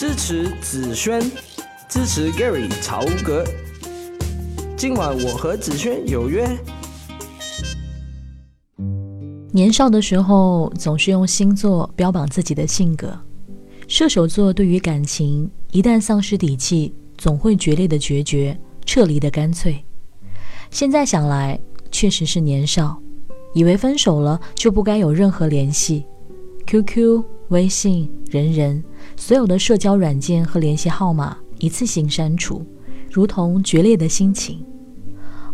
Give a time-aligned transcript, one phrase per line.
[0.00, 1.20] 支持子轩，
[1.86, 3.44] 支持 Gary 曹格。
[4.74, 6.48] 今晚我和子轩有约。
[9.52, 13.14] 年少的时候，总是用星座标榜自己的性格。
[13.88, 19.84] 射手座对于感情，一旦丧失底气，总会决裂的决绝，撤离的干脆。
[20.70, 21.60] 现在想来，
[21.92, 22.98] 确实是年少，
[23.52, 26.06] 以为分手了就不该有任何联系。
[26.66, 28.82] QQ、微信、人人，
[29.20, 32.64] 所有的社交软件和联系号码一次性删除，
[33.12, 34.64] 如同决裂的心情。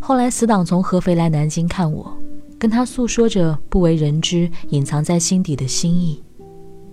[0.00, 2.16] 后来死党从合肥来南京看我。
[2.58, 6.22] 跟他诉说着不为人知、隐藏在心底的心意。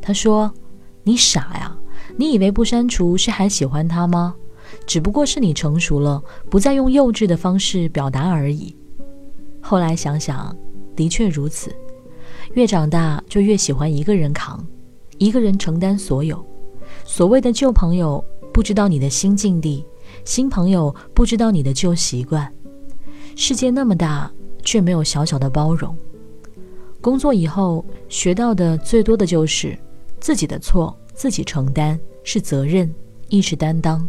[0.01, 0.51] 他说
[1.05, 1.77] ：“你傻呀，
[2.17, 4.35] 你以为不删除是还喜欢他吗？
[4.87, 8.75] 只不过是你成熟了，不再用幼稚的方式表达而已。”
[9.61, 10.53] 后来想想，
[10.95, 11.73] 的确如此。
[12.55, 14.65] 越长大就越喜欢一个人扛，
[15.19, 16.43] 一个人承担所有。
[17.05, 19.85] 所谓的旧朋友不知道你的新境地，
[20.25, 22.51] 新朋友不知道你的旧习惯。
[23.35, 24.31] 世界那么大。
[24.65, 25.93] 却没有小小的包容。
[27.01, 29.77] 工作以后学到的最多的就是
[30.21, 32.89] 自己的错自己承担，是责任，
[33.27, 34.07] 亦是担当。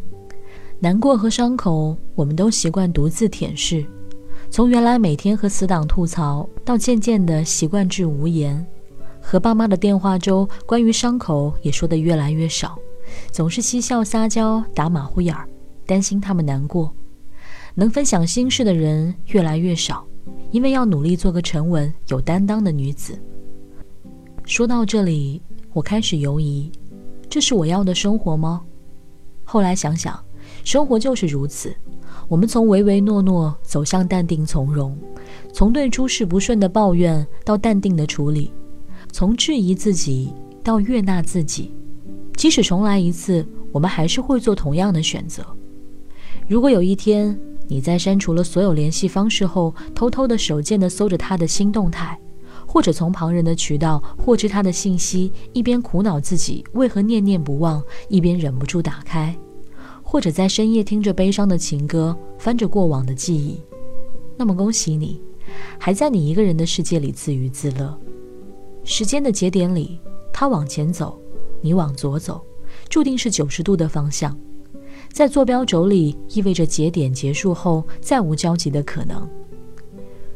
[0.78, 3.84] 难过和伤口，我们都习惯独自舔舐。
[4.48, 8.64] 从原来每天和死党吐槽，到渐渐的习惯至无言。
[9.20, 12.78] 和爸妈的电话中，关于伤口也说的越来越少，
[13.30, 15.48] 总是嬉笑撒娇，打马虎眼儿，
[15.86, 16.94] 担心他们难过。
[17.74, 20.06] 能分享心事的人越来越少。
[20.50, 23.18] 因为要努力做个沉稳有担当的女子。
[24.44, 26.70] 说到这里，我开始犹疑：
[27.28, 28.62] 这是我要的生活吗？
[29.42, 30.18] 后来想想，
[30.62, 31.74] 生活就是如此。
[32.28, 34.96] 我们从唯唯诺诺走向淡定从容，
[35.52, 38.50] 从对诸事不顺的抱怨到淡定的处理，
[39.12, 41.74] 从质疑自己到悦纳自己。
[42.44, 43.42] 即使重来一次，
[43.72, 45.42] 我们还是会做同样的选择。
[46.46, 52.20] 如果有一天，你在删除了所有联系方式后，偷偷的手贱的搜着他的新动态，
[52.66, 59.34] 或者从旁人的渠道获知他的信息，一边苦恼自己为何念念不忘，一边忍不住打开，
[60.02, 63.58] 或者在深夜听着悲伤的情歌，翻着过往的记忆，
[64.36, 65.18] 那么恭喜你，
[65.78, 67.98] 还在你一个人的世界里自娱自乐。
[68.84, 69.98] 时间的节点里，
[70.30, 71.18] 他往前走，
[71.64, 72.44] 你往左走，
[72.90, 74.38] 注定是九十度的方向。
[75.10, 79.26] 在坐标轴里，意味着节点结束后再无交集的可能。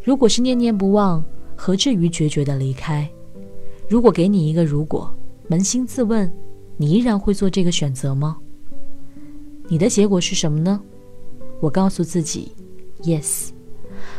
[0.03, 1.23] 如果是念念不忘，
[1.55, 3.07] 何至于决绝的离开？
[3.91, 5.15] 如果给你一个如果，
[5.51, 6.33] 扪心自问，
[6.79, 8.39] 你依然会做这个选择吗？
[9.69, 10.81] 你的结果是什么呢？
[11.61, 12.53] 我告诉自己
[13.03, 13.51] ，yes。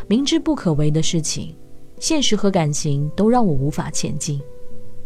[0.08, 1.56] 明知不可为的事情，
[2.00, 4.40] 现实和感情都让我无法前进。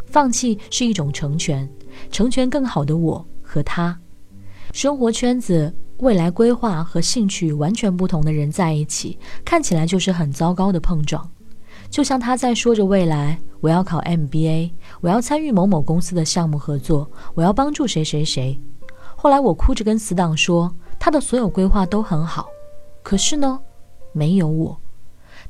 [0.04, 1.68] 放弃是一种成全，
[2.10, 3.98] 成全更好的我和他。
[4.72, 11.30] 生活圈子、未来规划和兴趣完全不同的人在一起，看起来就是很糟糕的碰撞。
[11.88, 18.60] 就像他在说着未来，我要考 MBA，我要参与某某公司的项目合作，我要帮助谁谁谁。
[19.14, 22.48] 后来我哭着跟死党说，他的所有规划都很好，
[23.02, 23.60] 可是呢，
[24.12, 24.76] 没有我。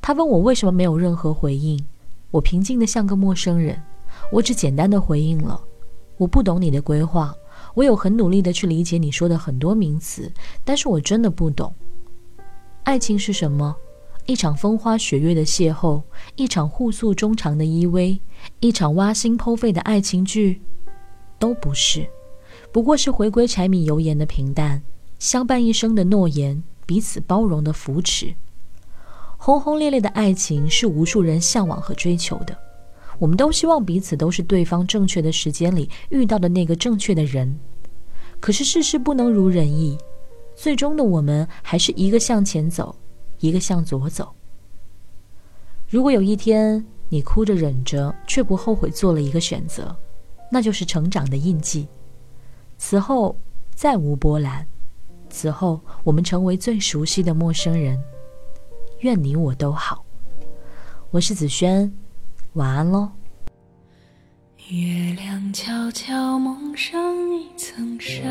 [0.02, 1.82] 他问我为什么没有任何回应，
[2.30, 3.80] 我平静的像个陌生人，
[4.30, 5.58] 我只简单的回应了，
[6.16, 7.34] 我不懂你的规划。
[7.74, 10.30] 我有很努力的去理解你说的很多名词，
[10.64, 11.74] 但是我真的不懂，
[12.84, 13.74] 爱情是什么？
[14.26, 16.02] 一场风花雪月的邂逅，
[16.36, 18.18] 一场互诉衷肠的依偎，
[18.60, 20.62] 一场挖心剖肺的爱情剧，
[21.38, 22.06] 都不是，
[22.72, 24.82] 不过是回归柴米油盐的平淡，
[25.18, 28.34] 相伴一生的诺言，彼此包容的扶持。
[29.36, 32.56] 轰轰烈烈的爱情是无数人向往和追求的。
[33.18, 37.58] 我们都希望彼此都是对方正确的时间里遇到的那个正确的人，
[38.40, 39.96] 可是事事不能如人意，
[40.54, 42.94] 最终的我们还是一个向前走，
[43.38, 44.34] 一个向左走。
[45.88, 49.94] 如果有一天你哭着忍着，却不后悔做了一个选择，
[50.50, 51.86] 那就是成长的印记。
[52.76, 53.36] 此后
[53.74, 54.66] 再无波澜，
[55.30, 58.02] 此后我们成为最熟悉的陌生人。
[59.00, 60.04] 愿你我都好。
[61.10, 61.92] 我是子轩。
[62.54, 63.10] 晚安喽。
[64.68, 66.96] 月亮悄悄蒙上
[67.32, 68.22] 一层纱，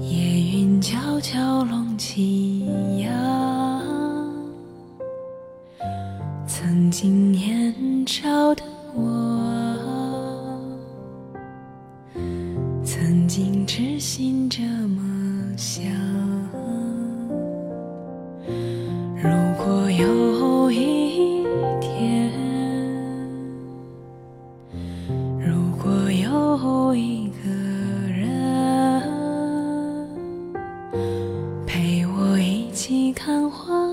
[0.00, 2.66] 夜云悄悄拢起
[2.98, 3.80] 呀。
[6.48, 7.27] 曾经
[19.22, 20.70] 如果有。
[20.70, 21.44] 一
[21.80, 22.30] 天，
[25.40, 26.28] 如果有。
[26.94, 27.48] 一个
[28.10, 28.28] 人
[31.66, 33.87] 陪我一起看花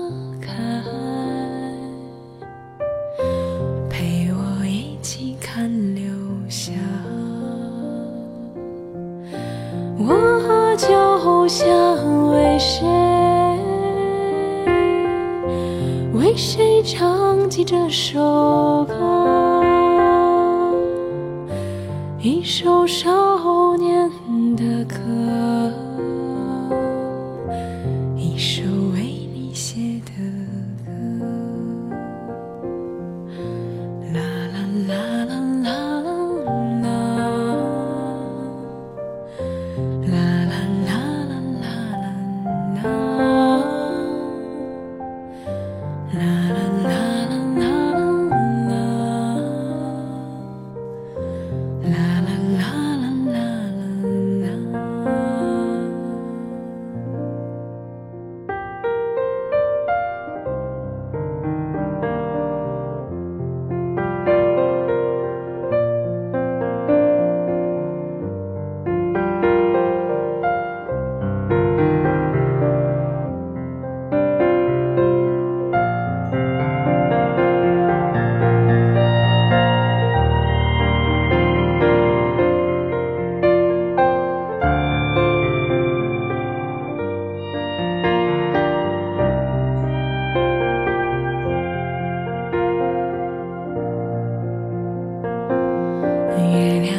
[16.26, 19.62] 为谁唱起这首歌。
[22.18, 24.10] 一首少年
[24.56, 24.96] 的歌，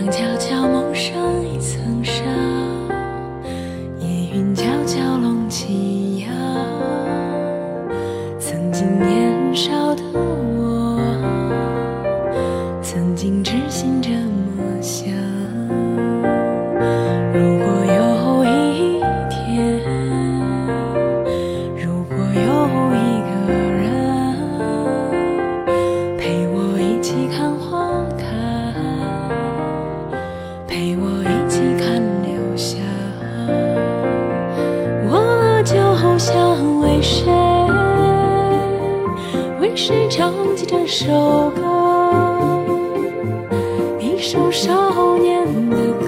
[0.10, 1.14] 悄悄蒙上
[1.46, 2.24] 一层纱，
[30.78, 32.78] 陪我一起看流霞，
[35.10, 35.12] 我
[35.66, 35.74] 就
[36.20, 37.26] 想为谁，
[39.60, 41.64] 为谁唱起这首歌，
[44.00, 46.06] 一首少年的歌，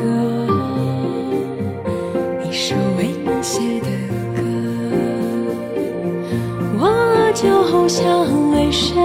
[2.48, 3.88] 一首为你写的
[4.36, 4.44] 歌，
[6.78, 8.08] 我就想
[8.52, 9.02] 为谁，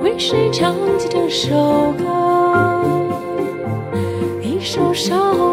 [0.00, 1.56] 为谁唱起这首
[1.98, 2.11] 歌。
[4.72, 5.51] 受伤。